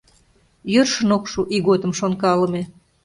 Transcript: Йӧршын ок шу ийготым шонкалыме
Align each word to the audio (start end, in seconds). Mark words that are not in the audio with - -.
Йӧршын 0.73 1.09
ок 1.17 1.23
шу 1.31 1.41
ийготым 1.55 1.91
шонкалыме 1.99 2.61